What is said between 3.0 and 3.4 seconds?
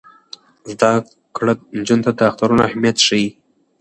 ښيي.